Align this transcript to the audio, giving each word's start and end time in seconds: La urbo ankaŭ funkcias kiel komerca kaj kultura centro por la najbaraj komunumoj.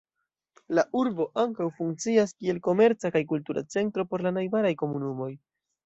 La 0.77 0.85
urbo 1.01 1.27
ankaŭ 1.41 1.67
funkcias 1.81 2.35
kiel 2.39 2.63
komerca 2.71 3.15
kaj 3.19 3.25
kultura 3.35 3.67
centro 3.77 4.11
por 4.15 4.29
la 4.29 4.37
najbaraj 4.41 4.77
komunumoj. 4.85 5.35